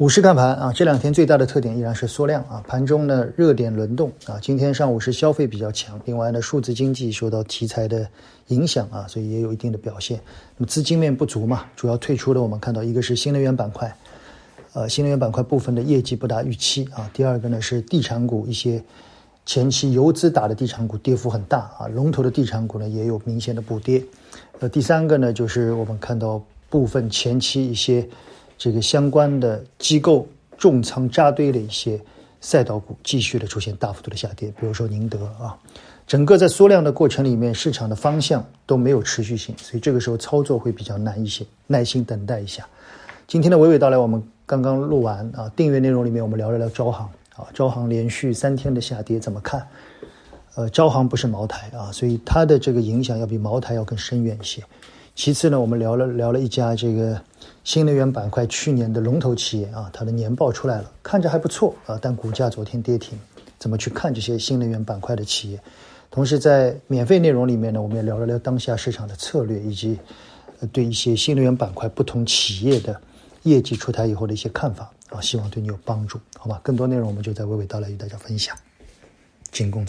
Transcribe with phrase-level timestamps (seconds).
[0.00, 2.64] 股市看盘啊，这两天最大的特点依然是缩量啊。
[2.66, 4.38] 盘中呢，热点轮动啊。
[4.40, 8.08] 今天上午是消费比较强，另外呢，数字经济受到题材的
[8.46, 10.18] 影响啊，所以也有一定的表现。
[10.56, 13.94] 那么资金面不足嘛，主要退出的我们看到一个是新能源板块，
[14.72, 17.10] 呃，新能源板块部分的业绩不达预期啊。
[17.12, 18.82] 第二个呢是地产股一些
[19.44, 24.02] 前期游资打的地产股跌幅很大啊，龙头的地产股呢也有明显的补跌。
[24.60, 28.08] 呃，第三个呢就是我们看到部分前期一些。
[28.60, 31.98] 这个相关的机构重仓扎堆的一些
[32.42, 35.56] 赛道股，继续的出现大幅度的下跌，比如说宁德啊，
[36.06, 42.68] 整个在缩量的过程里面，市场的方向都没有持续性，所以这个时候操作会比较难一些，耐心等待一下。
[43.26, 49.66] 今天的娓娓道来，我们刚刚录完啊，订阅内容里面我们聊了聊招行啊，招行连续三天的下跌怎么看？
[50.56, 54.62] 呃，招行不是茅台啊，所以它的这个影响要比茅台要更深远一些。
[55.14, 57.18] 其次呢，我们聊了聊了一家这个。
[57.62, 63.18] 新能源板块去年的龙头企业啊，它的年报出来了，看着还不错啊，但股价昨天跌停。
[63.58, 65.60] 怎么去看这些新能源板块的企业？
[66.10, 69.98] 同时在免费内容里面呢，我们也聊了聊当下市场的策略，以及
[70.72, 72.98] 对一些新能源板块不同企业的
[73.42, 76.58] 业绩出台以后的一些看法啊，希望对你有帮助，好吧？
[76.64, 78.56] 更多内容我们就在娓娓道来与大家分享，
[79.52, 79.88] 仅供参。